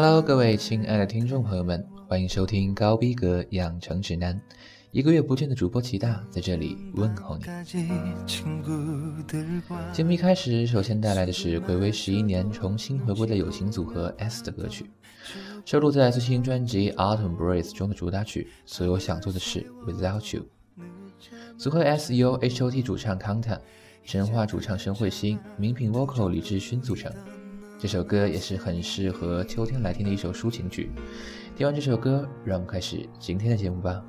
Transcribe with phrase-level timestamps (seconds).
[0.00, 4.40] Hello，各位亲爱的听众朋友们，欢迎收听高逼格养成指南。
[4.92, 7.42] 一个月不见的主播齐大在这里问候你。
[9.92, 14.88] 节目一开始，首先带来的是暌违十一年重新回归的友情组合 S 的歌曲，
[15.64, 20.42] 收录在最新专辑《Autumn Breeze》中的主打曲《所有想做的事 Without You》。
[21.58, 23.58] 组合 S.U.H.O.T 主唱 Kanta、
[24.04, 27.12] 神话主唱申慧欣、名品 Vocal 李志勋组成。
[27.80, 30.90] 这首歌也是很适合秋天来听的一首抒情曲。
[31.56, 34.02] 听完这首歌，让我们开始今天的节目吧。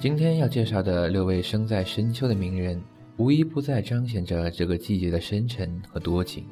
[0.00, 2.80] 今天要介绍的六位生在深秋的名人，
[3.16, 6.46] 无一不在彰显着这个季节的深沉和多情。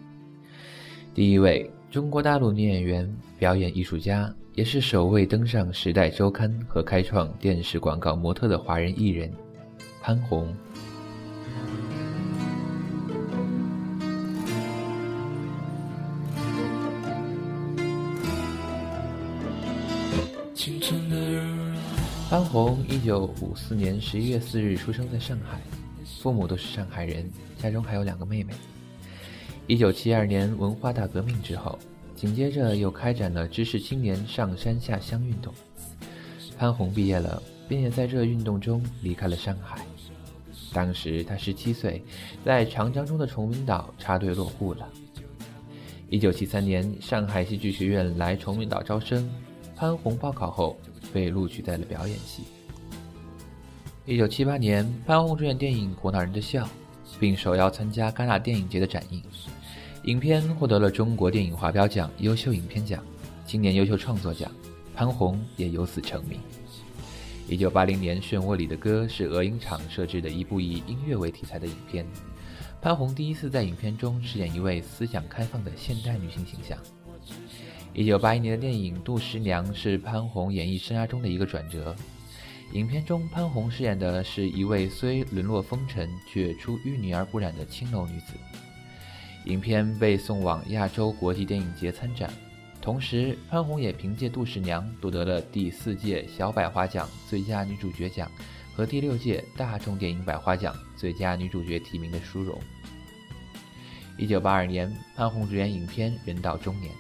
[1.15, 3.07] 第一位，中国大陆女演员、
[3.39, 9.31] 表演艺术家，也是首位登上《时代周刊》和开创电视广告模特的华人艺人
[10.01, 10.49] 潘虹。
[22.31, 25.61] 潘虹，一九五四年十一月四日出生在上海，
[26.23, 28.55] 父母都是上海人，家中还有两个妹妹。
[29.67, 31.79] 一九七二年文化大革命之后，
[32.15, 35.53] 紧接着又开展了知识青年上山下乡运动。
[36.59, 39.85] 潘虹毕业了，便也在这运动中离开了上海。
[40.73, 42.03] 当时他十七岁，
[42.45, 44.89] 在长江中的崇明岛插队落户了。
[46.09, 49.31] 一九七三年，上海戏剧学院来崇明岛招生，
[49.77, 50.77] 潘虹报考后。
[51.13, 52.45] 被录取在了表演系。
[54.07, 56.65] 一九七八年，潘虹主演电影《火恼人的笑》，
[57.21, 59.23] 并受邀参加戛纳电影节的展映，
[60.05, 63.05] 影片获得了中国电影华表奖优秀影片奖、
[63.47, 64.51] 青年优秀创作奖、
[64.97, 66.41] 潘虹也由此成名。
[67.49, 72.05] 一九八零年，《漩涡里的歌》是鹅影厂设置的一部以音乐为题材的影片。
[72.81, 76.77] 潘虹第一次在影片中饰演一位思想开放的现代女性形象。
[77.95, 81.95] 一九八一年的电影《杜十娘》是潘虹演艺生涯中的一个转折。
[82.73, 88.33] 影片中，潘虹饰演的是一位虽沦落风尘却出淤泥而不染的青楼女子。
[89.47, 92.33] 影片被送往亚洲国际电影节参展。
[92.81, 98.31] 同时，潘虹也凭借《杜十娘》夺得了第四届小百花奖最佳女主角奖
[98.75, 102.61] 和第六届大众电影百花奖最佳女主角提名的殊荣。
[104.19, 106.93] 一九八二年，潘虹主演影片《人到中年》，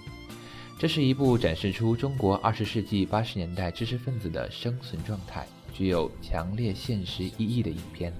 [0.78, 8.12] 这是一部展示出中国二十世纪八十年代知识分子的生存状态、具有强烈现实意义的影片。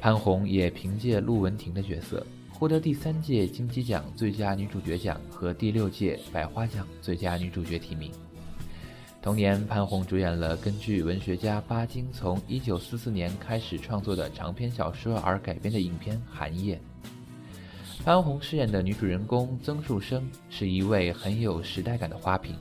[0.00, 2.26] 潘虹也凭借陆文婷的角色。
[2.62, 8.12] 获得第三届金鸡奖最佳女主角奖和第六届百花奖最佳女主角提名。
[9.20, 16.80] 同年，潘虹主演了根据文学家巴金从1944年开始创作的长篇小说而改编的影片《寒夜》。
[18.04, 22.54] 潘虹饰演的女主人公曾树生是一位很有时代感的花瓶，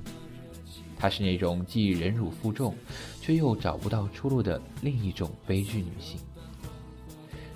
[0.97, 2.75] 她是那种既忍辱负重，
[3.21, 6.19] 却又找不到出路的另一种悲剧女性。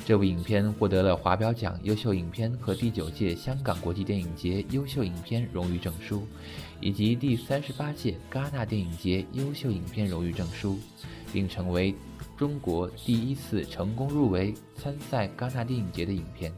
[0.05, 6.27] 这部影片获得了华表奖优秀影片和第九届香港国际电影节优秀影片荣誉证书，
[6.79, 10.77] 以及第三十八届戛纳电影节优秀影片荣誉证书，
[11.33, 11.95] 并成为
[12.37, 16.53] 中国第一次成功入围参赛戛纳电影节的影片。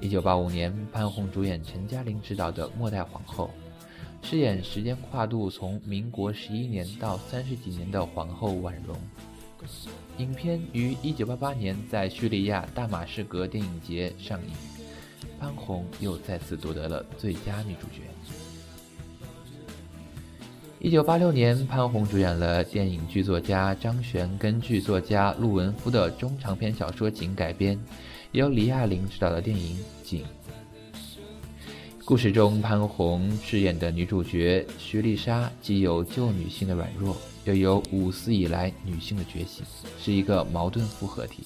[0.00, 3.52] 一九八五年，潘虹主演陈嘉玲执导的《末代皇后》，
[4.28, 8.96] 饰演时间跨度从民国十一年到三十几年的皇后婉容。
[10.18, 14.52] 影片于1988年在叙利亚大马士革电影节上映，
[15.38, 18.02] 潘虹又再次夺得了最佳女主角。
[20.80, 27.76] 1986年，潘虹主演了电影剧作家张悬根据作家陆文夫的中长篇小说《景》改编，
[28.30, 29.76] 由李亚玲执导的电影
[30.08, 30.22] 《景》。
[32.04, 37.16] 故事中，潘虹饰演的女主角徐丽莎既有旧女性的软弱。
[37.48, 39.64] 又有五四以来女性的觉醒，
[40.02, 41.44] 是一个矛盾复合体。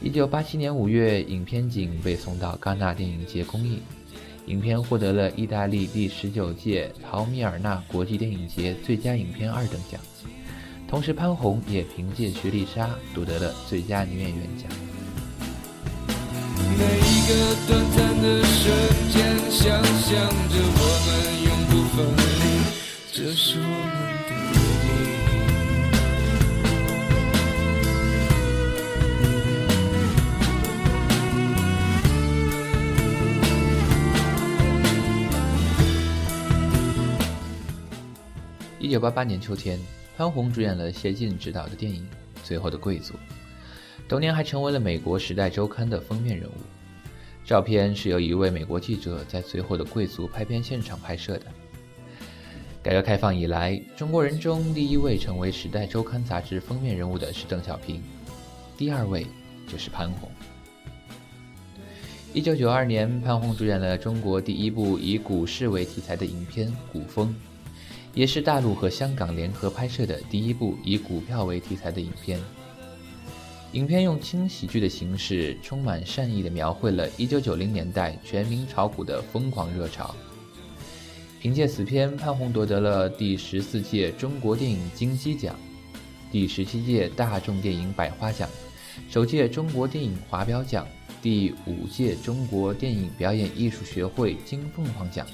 [0.00, 3.80] 一九八七年五月，影片《仅》被送到戛纳电影节公映，
[4.46, 10.00] 影片获得了意大利第十九届陶米尔纳国际电影节最佳影片二等奖。
[10.88, 14.70] 同时，潘虹也凭借《徐丽莎》夺得了最佳女演员奖。
[16.78, 18.64] 每一个短暂的瞬
[19.10, 21.08] 间，想象着我们
[21.44, 21.96] 永不分
[22.40, 22.44] 离，
[23.12, 24.25] 这是我们。
[38.86, 39.80] 一九八八年秋天，
[40.16, 42.02] 潘虹主演了谢晋执导的电影
[42.44, 43.14] 《最后的贵族》，
[44.08, 46.52] 同年还成为了美国《时代周刊》的封面人物。
[47.44, 51.46] 照片是由一位美国记者在《最后的贵族》拍片现场拍摄的。
[52.80, 58.00] 改革开放以来，中国人中第一位成为《时代周刊》杂志封面人物的是邓小平，
[58.76, 59.26] 第二位
[59.66, 60.30] 就是潘虹。
[62.32, 67.34] 一九九二年，潘虹主演了中国第一部以股市为题材的影片《古风》。
[68.16, 72.40] 也是大陆和香港联合拍摄的第一部以股票为题材的影片。
[73.72, 80.14] 影片用轻喜剧的形式，充满善意地描绘了1990年代全民炒股的疯狂热潮。
[81.42, 85.54] 凭借此片，潘虹夺得了第十四届中国电影金鸡奖、
[86.32, 88.48] 第十七届大众电影百花奖、
[89.10, 90.88] 首届中国电影华表奖、
[91.20, 95.26] 第五届中国电影表演艺术学会金凤凰奖。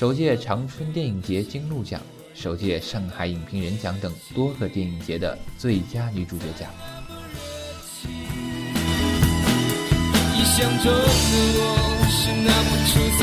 [0.00, 2.00] 首届长春电影节金鹿奖、
[2.32, 6.70] 首届上海影评人奖等多个电影节的最佳女主角奖。
[10.32, 11.02] 幻想中的
[11.52, 11.68] 我
[12.08, 13.20] 是那么出色，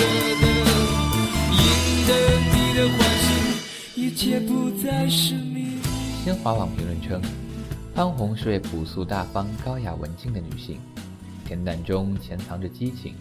[1.57, 1.65] 赢
[2.05, 2.13] 得
[2.53, 3.25] 你的欢心，
[3.95, 5.79] 一切不再是你
[6.23, 7.19] 新华网评论称，
[7.95, 10.79] 潘虹是位朴素大方、高雅文静的女性，
[11.49, 13.15] 恬淡中潜藏着激情，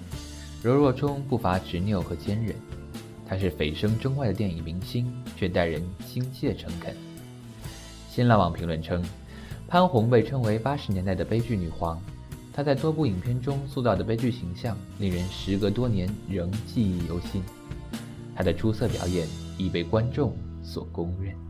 [0.63, 2.55] 柔弱中不乏执拗和坚韧。
[3.29, 6.95] 她是蜚声中外的电影明星，却待人亲切诚恳。
[8.09, 9.03] 新浪网评论称，
[9.67, 12.01] 潘虹被称为八十年代的悲剧女皇。
[12.53, 17.43] 她在多部影片中塑造的悲剧形象，令人时隔多年仍记忆犹新。
[18.35, 19.27] 她的出色表演
[19.59, 21.46] 已被观众所公认。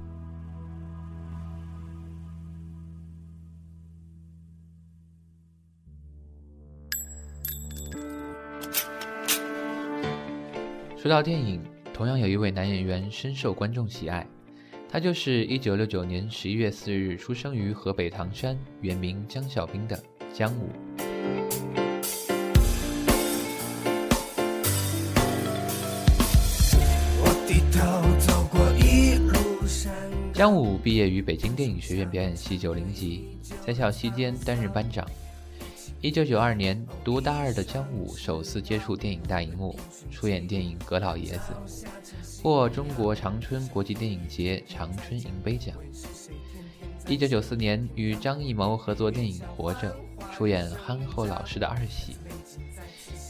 [11.07, 11.63] 说到电影。
[11.95, 14.27] 同样有一位男演员深受观众喜爱，
[14.91, 19.97] 他就是一九六九年十一月四日出生于河北唐山，原名江小兵的
[20.35, 20.69] 姜武。
[30.33, 33.29] 姜武毕业于北京电影学院表演系九零级，
[33.65, 35.07] 在校期间担任班长。
[36.07, 39.77] 一九九二年，读大二的姜武首次接触电影大荧幕，
[40.09, 41.53] 出演电影《葛老爷子》，
[42.41, 45.75] 获中国长春国际电影节长春银杯奖。
[47.09, 49.97] 一九九四年，与张艺谋合作电影《活着》，
[50.37, 52.15] 出演憨厚老实的二喜。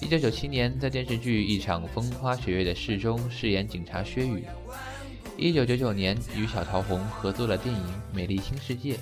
[0.02, 4.44] 一九九七年，在电视剧《一场风花雪月的事》中饰演警察薛宇。
[5.38, 7.80] 一九九九年，与小桃红合作了电影
[8.12, 8.96] 《美丽新世界》，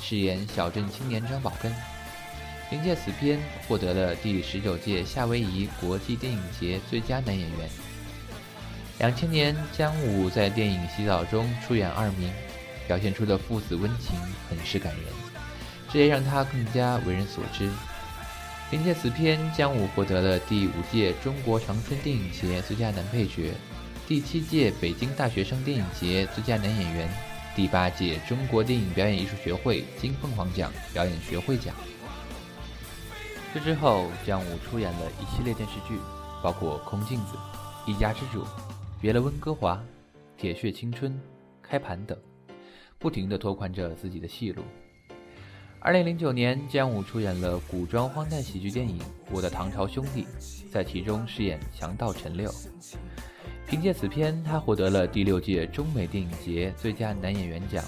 [0.00, 1.72] 饰演小镇青年张宝根。
[2.70, 3.36] 凭借此片
[3.66, 7.68] 获得了第十九届夏威夷国际电影节最佳男演员。
[9.00, 12.30] 两千年，姜武在电影《洗澡》中出演二明，
[12.86, 14.16] 表现出的父子温情
[14.48, 15.04] 很是感人，
[15.92, 17.68] 这也让他更加为人所知。
[18.70, 23.52] 凭借此片，姜武获得了第五届中国长春电影节最佳男配角。
[24.06, 27.08] 第七届北京大学生电影节最佳男演员，
[27.56, 31.74] 第八届中国电影表演艺术学会金凤凰奖表演学会奖。
[33.52, 35.98] 这之后，姜武出演了一系列电视剧，
[36.40, 37.34] 包括《空镜子》
[37.90, 38.42] 《一家之主》
[39.00, 39.74] 《别了温哥华》
[40.40, 41.10] 《铁血青春》
[41.60, 42.16] 《开盘》等，
[42.96, 44.62] 不停地拓宽着自己的戏路。
[45.80, 48.98] 二零零九年，姜武出演了古装荒诞喜剧电影
[49.32, 50.24] 《我的唐朝兄弟》，
[50.70, 52.48] 在其中饰演强盗陈六。
[53.66, 57.84] 凭借此片，他获得了第六届中美电影节最佳男演员奖，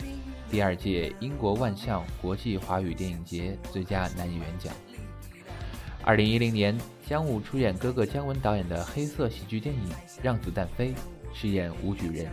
[0.51, 4.75] 第二届英国万象国际华语电影节最佳男演员奖。
[6.05, 6.77] 二零一零年，
[7.09, 9.89] 姜武出演哥哥姜文导演的黑色喜剧电影
[10.21, 10.89] 《让子弹飞》，
[11.33, 12.27] 饰演吴举人。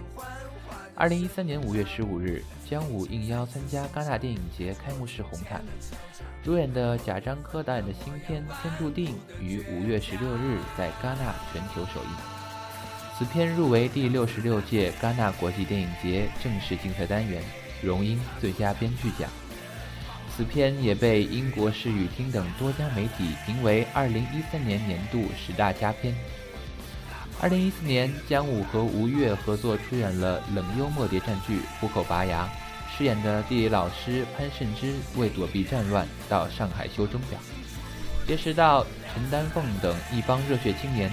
[0.96, 5.64] 二零一三年五月十五日，姜武应邀参加戛纳电影节开幕式红毯，
[6.44, 12.10] 主演的贾樟柯导演的新片《天注定》于五月十六日在戛纳全球首映。
[13.20, 17.44] 此片入围第六十六届戛纳国际电影节正式竞赛单元，
[17.84, 19.30] 荣膺最佳编剧奖。
[20.40, 26.16] 此片也被英国视语听等多家媒体评为二零一三年年度十大佳片。
[27.42, 32.46] 二零一四年，姜武和吴越合作出演了冷幽默谍战剧《虎口拔牙》，
[32.98, 37.38] 饰演的地理老师潘慎之为躲避战乱到上海修钟表，
[38.26, 41.12] 结识到陈丹凤等一帮热血青年。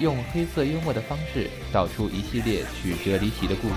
[0.00, 3.74] 用黑色幽默的方式道出一系列曲折离奇的故事。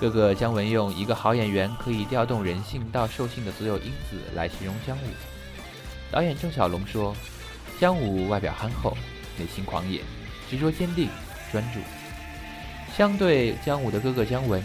[0.00, 5.00] 哥哥姜文用一个好演员可以调动人性到兽性的所有因子来形容姜武。
[6.10, 7.14] 导演郑晓龙说
[7.78, 8.96] ：“姜武外表憨厚，
[9.38, 10.00] 内心狂野，
[10.48, 11.10] 执着坚定，
[11.52, 11.80] 专注。
[12.96, 14.62] 相对姜武的哥哥姜文，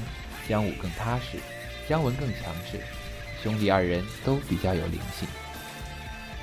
[0.48, 1.38] 姜武更踏实，
[1.86, 2.80] 姜文更强势。
[3.44, 5.28] 兄弟二人都比较有灵性。”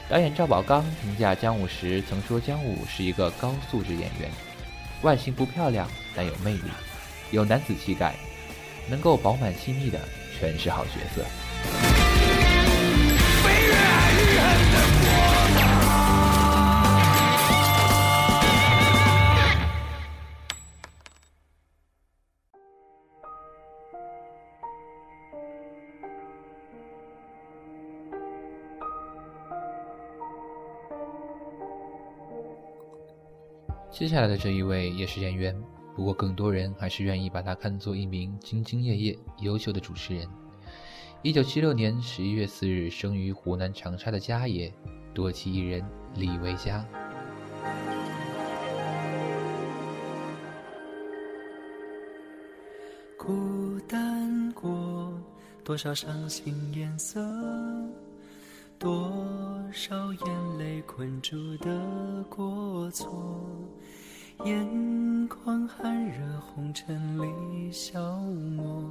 [0.07, 4.31] 导演赵宝刚评价姜武时曾说：“姜武是一个高素质演员，
[5.01, 6.71] 外形不漂亮，但有魅力，
[7.31, 8.15] 有男子气概，
[8.89, 9.99] 能够饱满细腻的
[10.39, 11.25] 诠释好角色。”
[33.93, 35.55] 接下来的这一位也是演员，
[35.95, 40.27] 不过更多人还是愿意把他看作一名兢兢业业、优秀的主持人。
[41.21, 44.73] 一九七六年十一月四日生于湖南长沙的家爷，
[45.15, 45.85] 多奇艺人
[46.15, 46.85] 李维嘉。
[53.17, 55.13] 孤单过
[55.63, 57.21] 多少伤心颜色，
[58.81, 59.13] 多
[59.73, 63.39] 少眼泪困住的过错。
[64.45, 68.85] 眼眶寒热，红尘里消磨。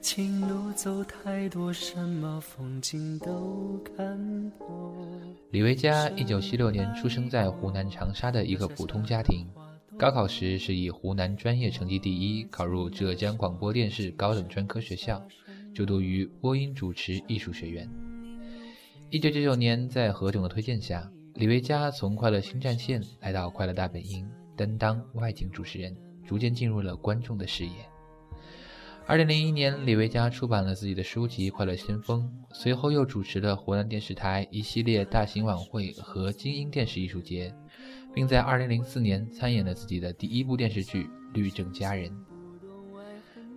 [0.00, 4.94] 情路走太多，什么风景都看破。
[5.50, 9.44] 李维嘉，一九七六年出生在湖南长沙的一个普通家庭。
[9.98, 15.20] 高考时是以湖南专业成绩第一，考入浙江广播电视高等专科学校，
[15.74, 17.90] 就读于播音主持艺术学院。
[19.10, 24.24] 一九九九年，在何炅的推荐下，李维嘉从快乐新战线来到快乐大本营。
[24.56, 25.94] 担当外景主持人，
[26.26, 27.72] 逐渐进入了观众的视野。
[29.08, 37.54] 二零零一年，李维嘉出版了自己的书籍《快乐先锋》，随后又主持了湖南电视台一系列大型晚会和精英电视艺术节，
[38.12, 42.10] 并在2004年参演了自己的第一部电视剧《律政佳人》。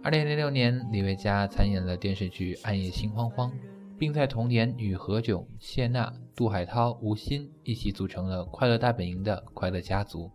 [0.03, 3.49] 2006年，李维嘉参演了电视剧《暗夜心慌慌》，
[3.97, 10.29] 并在同年与何炅、谢娜、杜海涛、吴昕一起组成了《快乐大本营》的快乐家族。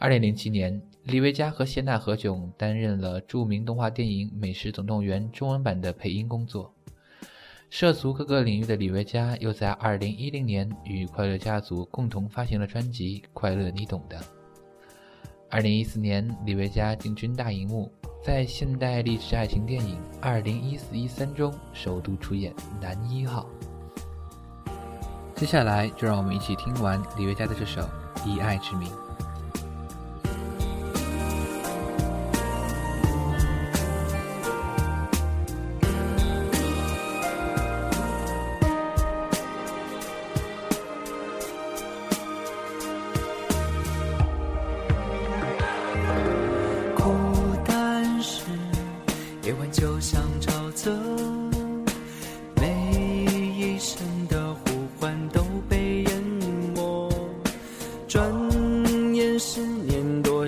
[0.00, 6.72] 2007年，李维嘉和谢娜、何炅担任了著名动画电影《美食总动员》中文版的配音工作。
[7.68, 14.20] 涉足各个领域的李维嘉，又在2010年与快乐家族共同发行了专辑《快乐你懂的》。
[15.60, 17.90] 2014年，李维嘉进军大荧幕。
[18.22, 23.48] 在现代励志爱情电影《二零一四一三》中首度出演男一号。
[25.34, 27.80] 接下来，就让我们一起听完李维嘉的这首
[28.26, 28.88] 《以爱之名》。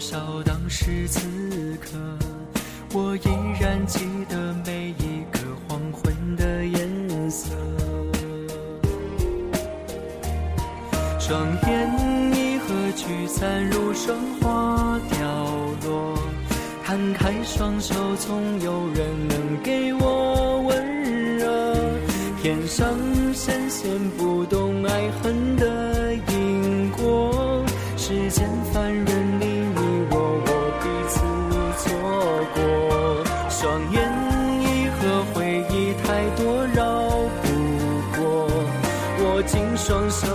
[0.00, 1.21] 少当时此
[1.78, 1.90] 刻，
[2.95, 3.28] 我依
[3.61, 5.38] 然记得每一个
[5.69, 7.50] 黄昏的颜色。
[11.19, 15.19] 双眼一合，聚散如霜花凋
[15.85, 16.19] 落。
[16.83, 21.76] 摊开双手，总有人能给我温热。
[22.42, 22.88] 天上
[23.35, 27.64] 神仙不懂爱恨的因果，
[27.99, 29.20] 世间凡人。
[39.90, 40.29] 双手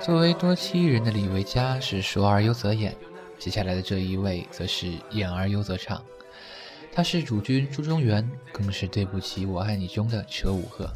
[0.00, 2.94] 作为多栖人的李维嘉是说而优则演，
[3.38, 6.02] 接下来的这一位则是演而优则唱。
[6.94, 10.90] 他是主君朱中元，更是对不起我爱你中的车五鹤。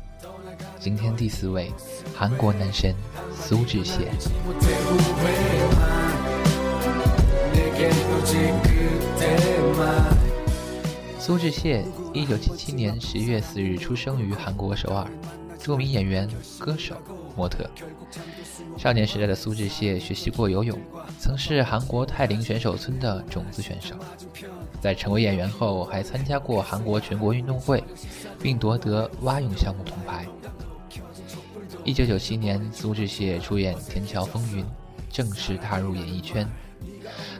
[0.79, 1.73] 今天第四位，
[2.15, 2.95] 韩国男神
[3.35, 4.07] 苏志燮。
[11.19, 15.09] 苏志燮，一九七七年十月四日出生于韩国首尔，
[15.59, 16.95] 著名演员、歌手。
[17.37, 17.69] 模特。
[18.77, 20.79] 少年时代的苏志燮学习过游泳，
[21.19, 23.95] 曾是韩国泰林选手村的种子选手。
[24.81, 27.83] 在成为演员后，还参加过韩国全国运动会，
[28.41, 30.27] 并夺得蛙泳项目铜牌。
[31.85, 34.65] 一九九七年，苏志燮出演《天桥风云》，
[35.11, 36.47] 正式踏入演艺圈。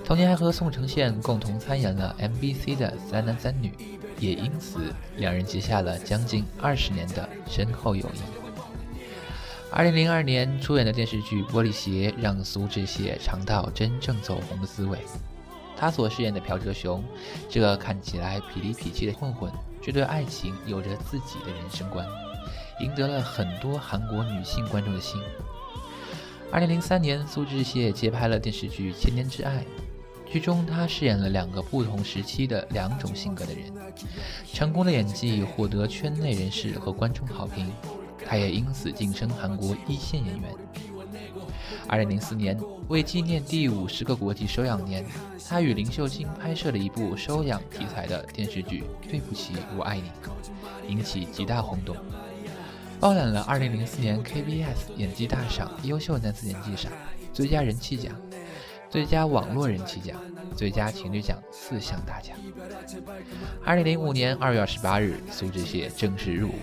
[0.05, 3.69] 同年还和宋承宪共同参演了 MBC 的《三男三女》，
[4.21, 8.46] 也因此两人结下了将近二十年的深厚友谊。
[9.73, 14.99] 二零零二年出演的电视剧《玻璃鞋》让苏志燮尝到真正走红的滋味。
[15.77, 17.05] 他所饰演的朴哲雄，
[17.51, 19.53] 这个看起来痞里痞气的混混，
[19.83, 22.07] 却对爱情有着自己的人生观，
[22.81, 25.21] 赢得了很多韩国女性观众的心。
[26.51, 29.59] 二零零三年，苏志燮接拍了电视剧《千年之爱》，
[30.33, 33.65] 剧中他饰演了两个不同时期的两种性格的人，
[34.55, 37.71] 成功的演技获得圈内人士和观众好评。
[38.29, 40.51] 他也因此晋升韩国一线演员。
[41.89, 42.59] 二零零四年，
[42.89, 45.05] 为纪念第五十个国际收养年，
[45.49, 50.03] 他与林秀晶拍摄了一部收养题材的电视剧《对不起，我爱你》，
[50.89, 51.97] 引起极大轰动，
[52.99, 56.91] 包揽了二零零四年 KBS 演技大赏优秀男子演技赏、
[57.33, 58.13] 最佳人气奖、
[58.91, 60.21] 最佳网络人气奖、
[60.57, 62.37] 最佳情侣奖四项大奖。
[63.65, 66.55] 二零零五年二月二十八日，苏志燮正式入伍。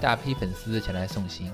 [0.00, 1.52] 大批粉丝前来送行。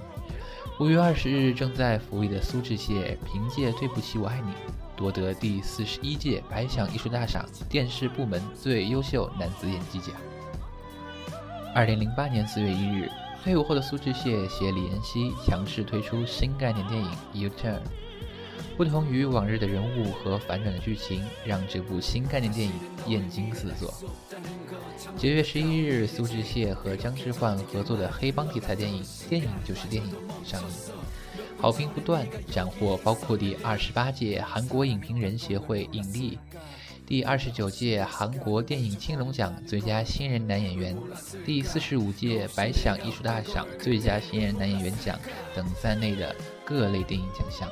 [0.78, 4.50] 五月二十日，正在服役的苏志燮凭借《对不起，我爱你》
[4.94, 10.11] 夺得第四十一届白想艺术大赏电视部门最优秀男子演技奖。
[11.74, 13.11] 二零零八年四月一日，
[13.42, 17.74] 退伍后的苏志燮携李妍希强势推出新概念电影《U Turn》，
[18.76, 22.74] 不同于往日的人物和反转的剧情，让这部新概念电影
[23.06, 23.92] 艳惊四座。
[25.16, 30.12] 九月十一日，苏志燮和姜致焕合作的黑帮题材电影《电影就是电影》
[30.48, 30.68] 上映，
[31.58, 36.38] 好评不断，斩获包括第二十八届韩国影评人协会影帝、
[37.06, 40.94] 第二十九届韩国电影青龙奖最佳新人男演员、
[41.46, 45.18] 第四十五届百想艺术大赏最佳新人男演员奖
[45.54, 47.70] 等在内的各类电影奖项。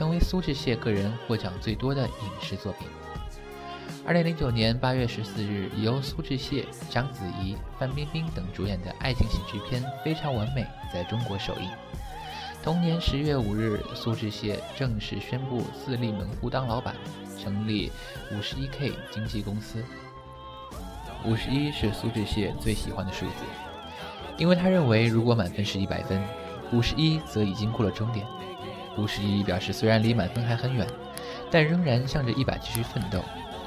[0.00, 2.88] 成为苏志燮个人获奖最多的影视作品。
[4.06, 11.68] 二零零九年八月十四日，由苏志燮、章子怡、范冰冰等主演的爱情喜剧片《非常完美》在中国首映。
[12.62, 16.96] 同年十月五日，苏志燮正式宣布自立门户当老板，
[17.38, 17.92] 成立
[18.32, 19.84] 五十一 K 经纪公司。
[21.26, 23.44] 五十一是苏志燮最喜欢的数字，
[24.38, 26.22] 因为他认为如果满分是一百分，
[26.72, 28.26] 五十一则已经过了终点。
[28.98, 30.86] 五十一表示，虽然离满分还很远，
[31.50, 33.20] 但仍然向着一百继续奋斗，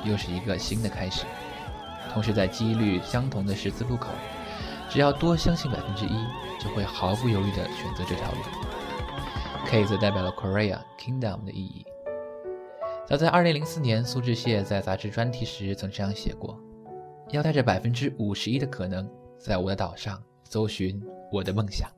[0.03, 1.25] 又是一个新的开始。
[2.13, 4.09] 同时，在几率相同的十字路口，
[4.89, 6.25] 只要多相信百分之一，
[6.59, 8.37] 就会毫不犹豫地选择这条路。
[9.65, 11.85] K 则代表了 Korea Kingdom 的意义。
[13.07, 16.59] 早在2004年，苏志燮在杂志专题时曾这样写过
[17.31, 19.09] ：“要带着百分之五十一的可能，
[19.39, 21.89] 在我的岛上搜寻我的梦想。”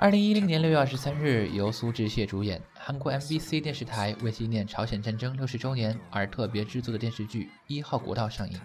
[0.00, 8.56] 二零一零年六月二十三日，由苏志燮主演，韩国 MBC 电视台为纪念朝鲜战争六十周年而特别制作的电视剧《一号国道》上映。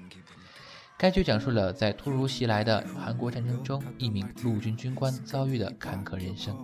[0.96, 6.56] 该剧讲述了在突如其来的韩国战争中，一名陆军军官遭遇的坎坷人生。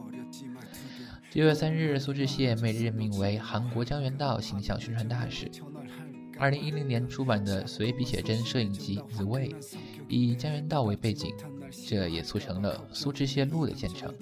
[1.34, 5.49] 六月三日，苏志燮被任命为韩国江原道形象宣传大使。
[6.38, 9.49] 二零一零年出版的随笔写真摄影集《The Way》
[10.08, 11.34] 以江原道为背景，
[11.88, 14.13] 这也促成了苏志燮路的建成。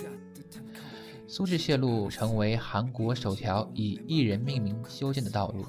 [1.30, 5.66] 苏志燮路成为韩国首条以艺人命名修建的道路，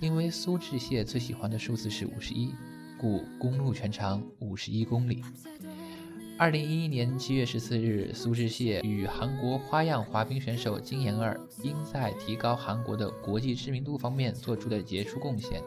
[0.00, 2.54] 因为苏志燮最喜欢的数字是五十一，
[2.96, 5.24] 故公路全长五十一公里。
[6.38, 15.60] 二零一一年七月十四日，苏志燮与韩国花样滑冰选手金妍儿因在提高韩国的国际知名度方面做出的杰出贡献，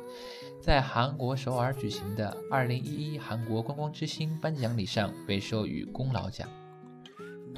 [0.61, 6.47] 在韩国首尔举行的二零一一韩国观光之星颁奖礼上被授予功劳奖。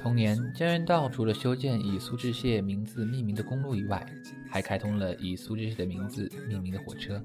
[0.02, 4.04] 同年，江原道除了修建以苏志燮名字命名的公路以外，
[4.50, 7.22] 还开通了以苏志燮的名字命名的火车。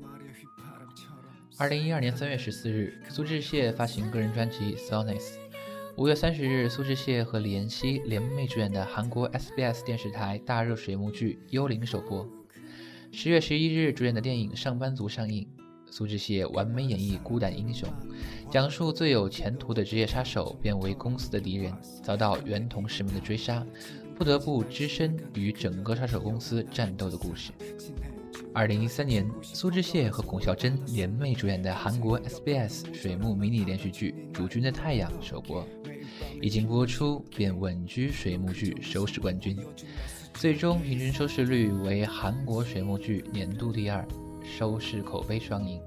[1.57, 5.17] 二零一二年三月十四日，苏志燮发行个人专辑《Songs》。
[5.95, 12.29] 五月三十日，苏志燮和李妍希联袂主演的韩国 SBS 电视台大热水幕剧《幽灵》首播。
[13.11, 15.47] 十月十一日，主演的电影《上班族》上映。
[15.89, 17.87] 苏志燮完美演绎孤胆英雄，
[18.51, 21.73] 讲述最有前途的职业杀手变为公司的敌人，
[22.03, 23.65] 遭到原同事们的追杀，
[24.15, 27.51] 不得不只身与整个杀手公司战斗的故事。
[28.53, 35.67] 二零一三年，苏志燮和巩孝真联袂主演的韩国 SBS 水幕迷你连续剧《主君的太阳》首播，
[36.41, 39.57] 一经播出便稳居水幕剧收视冠军，
[40.33, 44.07] 最终平均收视率为韩国水幕剧年度第二。
[44.47, 45.79] 收视口碑双赢，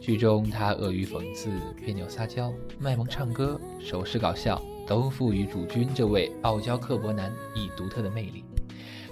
[0.00, 1.50] 剧中他恶语讽刺、
[1.84, 8.44] 别扭撒娇、卖萌唱歌、手势搞笑，都赋予主君这位傲娇刻薄男以独特的魅力，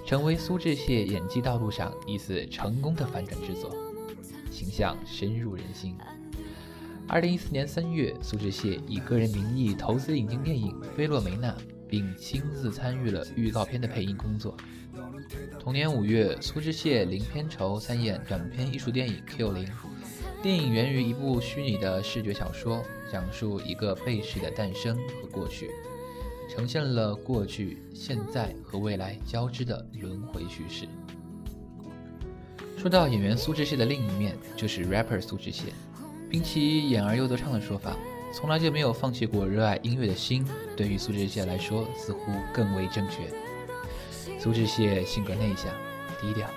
[0.05, 3.75] 成为苏志燮演技道路上一次成功的反转之作，
[4.49, 5.95] 形象深入人心。
[7.07, 11.49] 二零一四年三月，苏志燮以个人名义投资引进电影《菲洛梅娜》，
[11.87, 14.55] 并亲自参与了预告片的配音工作。
[15.59, 19.65] 同年五月，苏志燮零片酬参演短片艺术电影《Q 零》。
[20.41, 25.69] 电影源于一部虚拟的视觉小说，讲述一个被试的诞生和过去，
[26.49, 30.87] 呈现了过去、现在和未来交织的轮回叙事。
[32.77, 35.65] 说到演员苏志燮的另一面，就是 rapper 苏志燮。
[36.27, 37.97] 并其演而优则唱的说法，
[38.33, 40.45] 从来就没有放弃过热爱音乐的心，
[40.77, 43.17] 对于苏志燮来说，似乎更为正确。
[44.41, 45.71] 苏志燮性格内向、
[46.19, 46.49] 低调，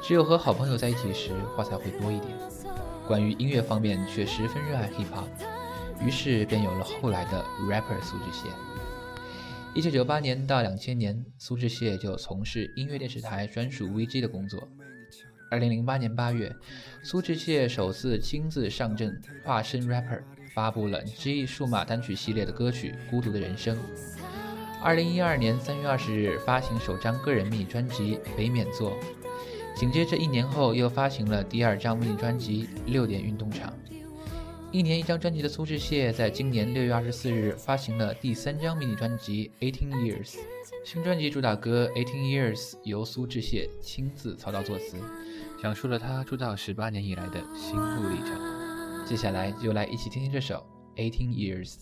[0.00, 2.30] 只有和好朋友在一起时话才会多一点。
[3.08, 5.26] 关于音乐方面却十分热爱 hip hop，
[6.06, 8.46] 于是便有了后来的 rapper 苏志燮。
[9.74, 14.68] 一九九八年到两千年，苏志燮就从事音乐电视台专属 VJ 的工作。
[15.50, 16.54] 二零零八年八月，
[17.02, 20.22] 苏志燮首次亲自上阵，化身 rapper，
[20.54, 23.76] 发布了 G 数码单曲系列的歌曲《孤独的人生》。
[24.84, 28.90] 二零一二年三月二十日发行首张个人迷你专辑《北冕座》，
[29.74, 33.70] 紧接着一年后又发行了第二张迷你专辑《六点运动场》。
[34.70, 40.32] 一年一张专辑的苏志燮，在今年六月二十四日发行了第三张迷你专辑《Eighteen Years》。
[40.84, 44.98] 新专辑主打歌《Eighteen Years》由苏志燮亲自操刀作词，
[45.62, 49.06] 讲述了他出道十八年以来的心路历程。
[49.06, 50.62] 接下来就来一起听听这首
[51.00, 51.72] 《Eighteen Years》。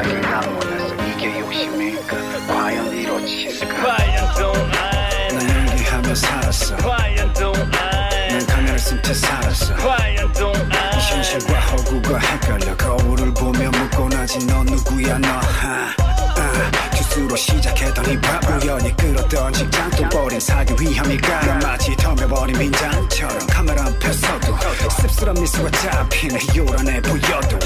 [0.00, 2.16] 나를 남몰라서 이게 욕심일까?
[2.46, 3.74] 과연 이루어질까?
[3.82, 4.30] 과연
[5.84, 6.76] 하며 살았어.
[6.76, 9.74] 난 카메라 쓴채 살았어.
[11.10, 15.28] 현실과 허구가 헷갈려 거울을 보며 묻고 나지 너 누구야 너.
[15.28, 15.99] 하.
[25.40, 27.58] 미소가 잡히네 요란해 보여도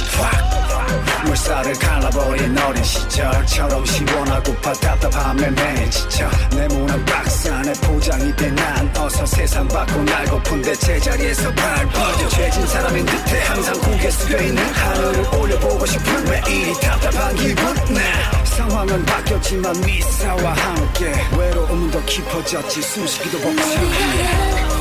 [1.25, 9.27] 물살을 갈라버린 어린 시절처럼 시원하고파 답답함에 매일 지쳐 네모난 박스 안에 포장이 된 난 어서
[9.27, 16.25] 세상 밖으로 날고픈데 제자리에서 발뻗어 죄진 사람인 듯해 항상 고개 숙여 있는 하늘을 올려보고 싶은
[16.25, 17.65] 매일이 답답한 기분?
[17.95, 21.13] 나 상황은 바뀌었지만 미사와 함께.
[21.39, 22.83] 외로움은 더 깊어졌지.
[22.83, 23.87] 숨쉬기도 벅차게.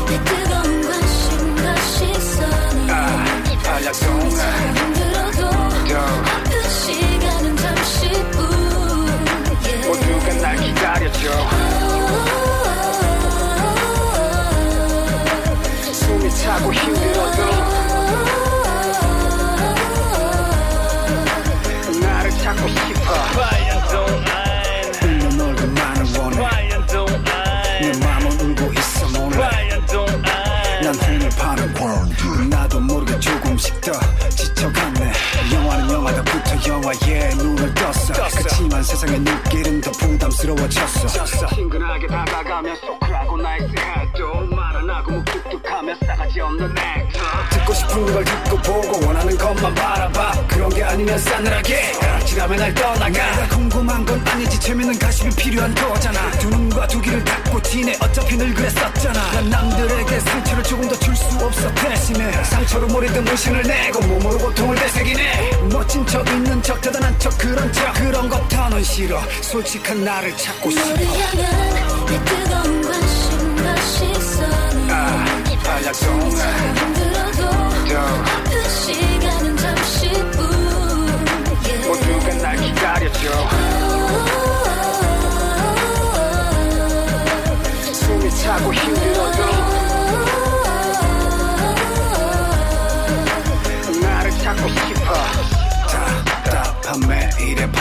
[0.08, 2.90] 내 뜨거운 관심과 시선
[4.76, 5.52] 힘들어도
[6.50, 8.42] 그 시간은 잠시 뿐
[9.88, 11.30] 모두가 날 기다려줘
[15.94, 17.03] 숨이 차고 힘
[47.52, 50.48] 듣고 싶은 걸 듣고 보고 원하는 것만 바라봐.
[50.48, 51.92] 그런 게 아니면 싸늘하게
[52.26, 53.10] 지라면 날 떠나가.
[53.10, 56.32] 내가 궁금한 건 아니지 재미는 가심이 필요한 거잖아.
[56.32, 59.32] 두 눈과 두 귀를 닫고 지내 어차피 늘 그랬었잖아.
[59.34, 64.76] 난 남들에게 상처를 조금 더 줄 수 없어 대신에 상처로 몰이든 문신을 내고 몸으로 고통을
[64.76, 65.52] 되새기네.
[65.72, 67.94] 멋진 척 있는 척 대단한 척 그런 척.
[67.94, 69.22] 그런 것 더는 싫어.
[69.42, 70.88] 솔직한 나를 찾고 싶어.
[70.90, 74.63] 너를 향한 내 뜨거운 관심과 시선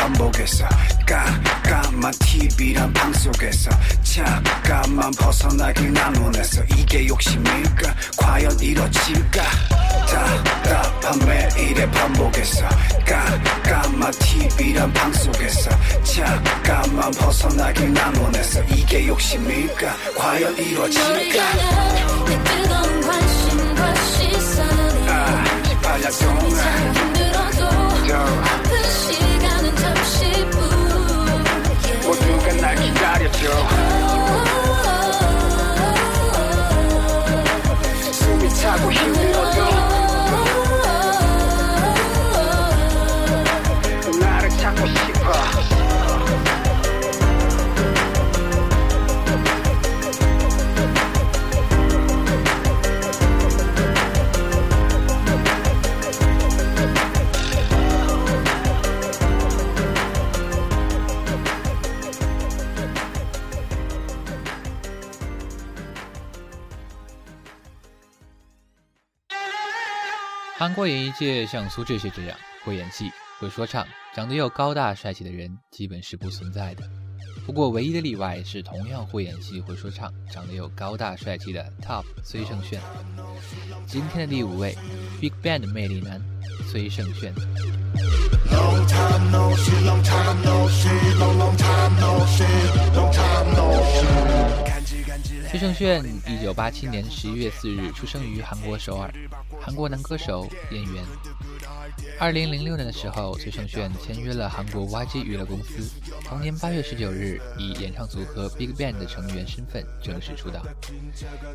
[0.03, 0.67] 반복에서
[1.07, 3.71] 깜깜한 TV란 방 속에서
[4.03, 7.95] 잠깐만 벗어나길 나눈에서 이게 욕심일까?
[8.19, 9.43] 과연 이뤄질까?
[10.09, 12.69] 답답한 매일의 반복에서
[13.07, 15.71] 깜깜한 TV란 방 속에서
[16.03, 19.97] 잠깐만 벗어나길 나눈에서 이게 욕심일까?
[20.19, 21.53] 과연 이뤄질까?
[22.25, 24.69] 내 뜨거운 관심과 시선
[25.09, 25.45] 아,
[25.85, 26.27] 알려줘
[26.93, 28.72] 힘들어도
[32.61, 33.47] 날 기다려줘
[38.13, 39.72] 숨이 차고 힘들어도
[70.83, 76.83] 韩国演艺界像苏志燮这样会演戏、会说唱、长得又高大帅气的人，基本是不存在的。
[77.47, 82.81] 不过，唯一的例外是同样会演戏、会说唱、长得又高大帅气的 TOP 崔胜炫。
[83.87, 84.77] 今天的第五位
[85.21, 86.21] ，Big Bang 的魅力男
[86.69, 87.33] 崔胜炫。
[95.53, 99.13] 崔胜炫，一九八七年十一月四日出生于韩国首尔，
[99.61, 101.05] 韩国男歌手、演员。
[102.19, 105.91] 二零零六年的时候，崔胜炫签约了韩国 YG 娱乐公司。
[106.25, 110.63] 同年八月十九日，以演唱组合 BigBang 的成员身份正式出道。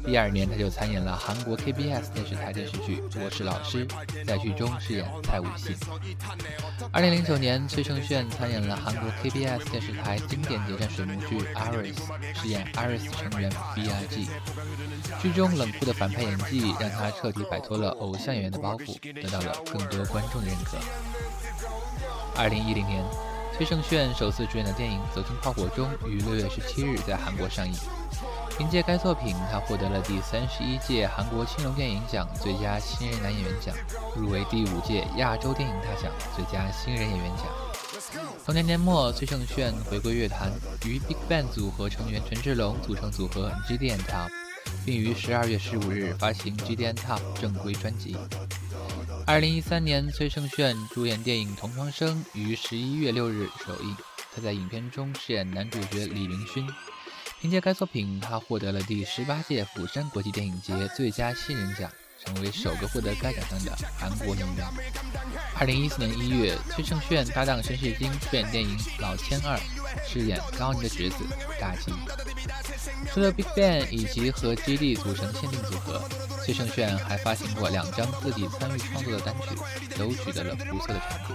[0.05, 3.87] 第二年，他就参演了韩国 KBS 电视台电视剧《我是老师》，
[4.25, 5.75] 在剧中饰演蔡武信。
[6.91, 11.95] 二零零九年，崔胜炫参演了韩国 KBS 电视台经典谍战水幕剧《Iris》，
[12.41, 14.27] 饰演 Iris 成员 B.I.G。
[15.21, 20.77] 剧中冷酷的反派演技，让他彻底摆脱了偶像演员的包袱，得到了更多观观众的认可。
[22.35, 23.03] 二零一零年，
[23.55, 27.73] 崔胜炫首次主演的电影《走进炮火》中于六月十七日在韩国上映。
[28.57, 33.73] 凭借该作品，他获得了第三十一届韩国青龙电影奖最佳新人男演员奖，
[34.15, 37.45] 入围第五届亚洲电影大奖最佳新人演员奖。
[38.45, 40.51] 同年年末，崔胜炫回归乐坛，
[40.85, 44.29] 与 BigBang 组合成员权志龙组成组合 GDN Top，
[44.85, 48.15] 并于十二月十五日发行 GDN Top 正规专辑。
[49.25, 53.95] 二零一三年，崔胜铉主演电影《同窗生》于十一月六日首映。
[54.33, 56.67] 他在影片中饰演男主角李明勋。
[57.39, 61.91] 凭借该作品，他获得了第十八届釜山国际电影节最佳新人奖，
[62.27, 64.67] 成为首个获得该奖项的韩国演员。
[65.55, 69.57] 二零一四年一月，崔胜炫搭档申世京出演电影《老千二》，
[70.05, 71.25] 饰演高尼的侄子
[71.59, 71.93] 大吉。
[73.11, 76.03] 除了 BigBang 以及和 GD 组成限定组合，
[76.43, 79.55] 崔胜炫还发行过两张自己参与创作的单曲，
[79.97, 81.33] 都取得了不错的成绩。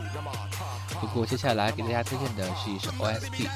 [1.02, 3.48] 不过，接下来给大家推荐的是一首 OST，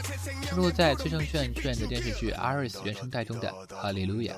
[0.51, 4.35] 收录在崔胜炫出演的电视剧《Aris》原声带中的《哈利路亚》。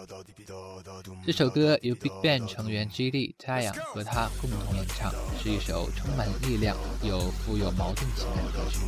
[1.25, 5.11] 这首歌由 BigBang 成员 GD、太阳和他共同演唱，
[5.42, 8.79] 是一首充满力量又富有矛盾情感的歌曲。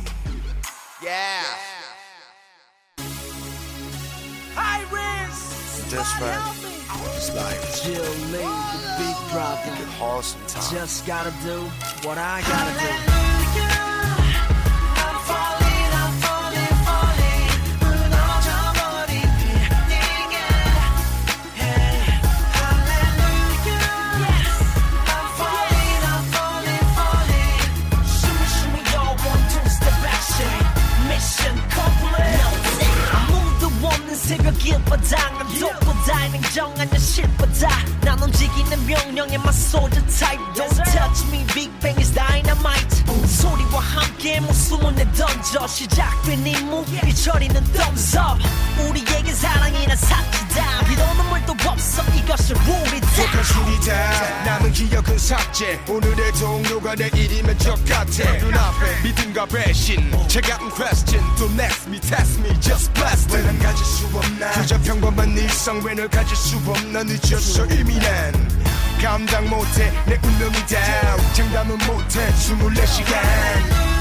[5.91, 6.39] That's right.
[7.17, 9.81] It's like Jill Lee, the big brother.
[9.81, 10.71] get hard sometimes.
[10.71, 11.65] Just gotta do
[12.07, 13.40] what I gotta do.
[34.31, 36.29] 새벽일 바닥은 독보다.
[36.29, 37.67] 냉정한 현실보다.
[37.99, 41.45] 난 움직이는 명령에 맞서자 type Don't touch me.
[41.53, 43.03] Big Bang is dynamite.
[43.27, 45.67] 소리와 함께 목숨을 내던져.
[45.67, 48.41] 시작된 임무 일처리는 thumbs up.
[48.87, 52.01] 우리에겐 사랑이란 사치 다 비도 눈물도 없어.
[52.15, 55.79] 이것이 룰이다 독한 술이다 남은 기억은 삭제.
[55.87, 58.31] 오늘의 동료가 내일이면 적같아.
[58.39, 61.23] 눈앞에 믿음과 배신 차가운 question.
[61.37, 64.51] Don't ask me test me just blast 왜난 가질 수 없나?
[64.51, 67.03] 그저 평범한 일상 왜널 가질 수 없나?
[67.03, 68.31] 늦었어 이미 난
[69.01, 74.00] 감당 못해 내 운명이다 장담은 못해 24시간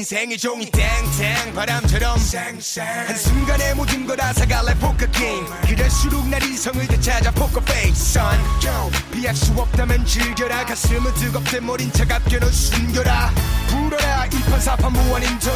[0.00, 7.30] 인생의 종이 땡땡 바람처럼 쌩쌩 한순간에 모든 걸 앗아갈래 포커 게임 그럴수록 날 이성을 되찾아
[7.32, 10.64] 포커 페이스 son yo 피할 수 없다면 즐겨라.
[10.64, 13.30] 가슴은 뜨겁대 머린 차갑게 넌 숨겨라
[13.68, 14.24] 불어라.
[14.24, 15.50] 이판사판 무한인도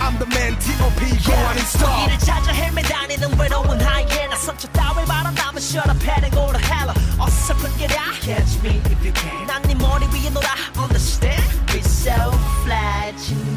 [0.00, 1.22] I'm the man T.O.P.
[1.24, 2.04] go on and stop.
[2.04, 6.92] 이를 찾아 헤매다니는 외로운 하이에나 상처 따위 바란다면 shut up heading go to hell.
[7.18, 9.46] 어설픈 게야 catch me if you can.
[9.46, 10.48] 난네 머리 위에 놀아.
[10.76, 11.40] Understand?
[11.72, 12.12] We so
[12.64, 13.49] fly 친구들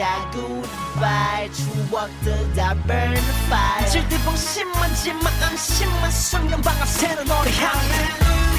[0.00, 1.50] 아 goodbye.
[1.52, 3.90] 추억들 다 burn fire.
[3.90, 8.57] 질투 심하지만 안심한 순간 방아 새는 너를 향해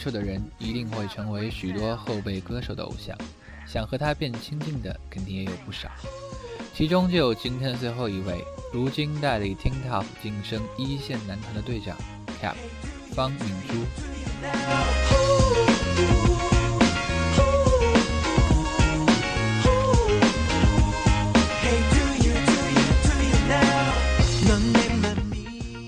[0.00, 3.14] 秀的人一定会成为许多后辈歌手的偶像，
[3.66, 5.90] 想和他变亲近的肯定也有不少。
[6.74, 8.42] 其中就有今天的最后一位，
[8.72, 11.98] 如今带领 Teen Top 晋升一线男团的队长
[12.40, 12.54] Cap
[13.12, 13.74] 方敏珠。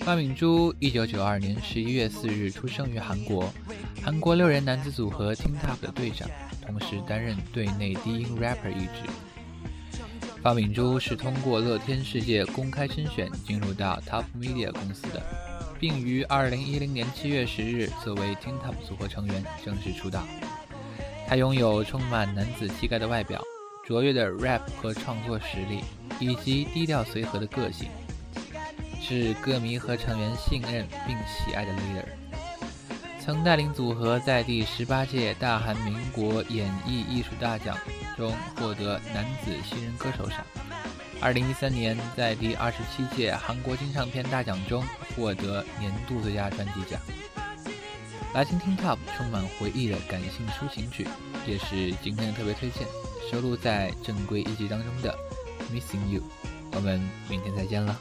[0.05, 3.51] 方敏珠，一九九二年十一月四日出生于韩国，
[4.05, 6.29] 韩国六人男子组合 t i n t o p 的队长，
[6.61, 9.09] 同时担任队内低音 rapper 一职。
[10.43, 15.23] 方敏珠是通过乐天世界公开甄选进入到 Top Media 公司的，
[15.79, 20.25] 并于二零一零年七月十日作为 t i n t o p 组合成员正式出道。
[21.29, 23.41] 他拥有充满男子气概的外表、
[23.87, 25.85] 卓越的 rap 和创作实力，
[26.19, 27.89] 以及低调随和的个性。
[29.01, 32.05] 是歌迷和成员信任并喜爱的 leader，
[33.25, 37.79] 曾带领组合在第十八届大韩民国演艺艺术大奖
[38.17, 40.45] 中获得男子新人歌手赏。
[41.21, 47.01] 二零一三年，在第二十七届韩国金唱片大奖中获得年度最佳专辑奖。
[48.35, 51.07] 来听听 Top 充满回忆的感性抒情曲，
[51.47, 52.89] 也是今天的特别推荐，
[53.31, 55.17] 收录在正规一辑当中的
[55.73, 56.21] 《Missing You》。
[56.73, 57.97] 我们明天再见了。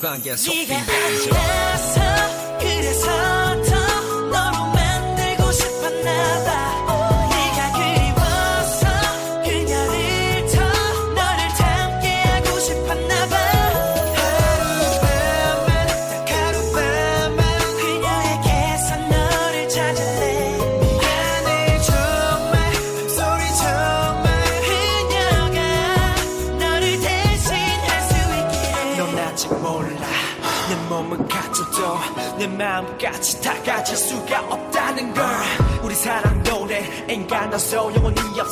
[0.00, 0.52] Vanga sur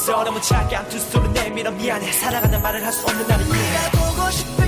[0.06, 1.70] 너무 차가운 두 손을 내밀어.
[1.72, 2.12] 미안해.
[2.12, 3.56] 사랑한다는 말을 할 수 없는 나를 위해.
[3.56, 4.67] 네가 보고 싶을